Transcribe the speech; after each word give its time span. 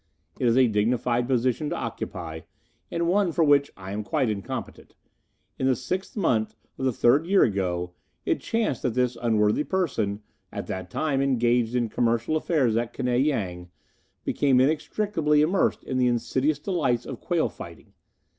"It 0.39 0.47
is 0.47 0.57
a 0.57 0.67
dignified 0.67 1.27
position 1.27 1.69
to 1.69 1.75
occupy, 1.75 2.39
and 2.89 3.07
one 3.07 3.31
for 3.31 3.43
which 3.43 3.69
I 3.77 3.91
am 3.91 4.03
quite 4.03 4.31
incompetent. 4.31 4.95
In 5.59 5.67
the 5.67 5.75
sixth 5.75 6.17
month 6.17 6.55
of 6.79 6.85
the 6.85 6.91
third 6.91 7.27
year 7.27 7.43
ago, 7.43 7.93
it 8.25 8.41
chanced 8.41 8.81
that 8.81 8.95
this 8.95 9.15
unworthy 9.21 9.63
person, 9.63 10.23
at 10.51 10.65
that 10.65 10.89
time 10.89 11.21
engaged 11.21 11.75
in 11.75 11.87
commercial 11.87 12.35
affairs 12.35 12.75
at 12.77 12.95
Knei 12.95 13.23
Yang, 13.23 13.69
became 14.25 14.59
inextricably 14.59 15.43
immersed 15.43 15.83
in 15.83 15.99
the 15.99 16.07
insidious 16.07 16.57
delights 16.57 17.05
of 17.05 17.19
quail 17.21 17.47
fighting. 17.47 17.93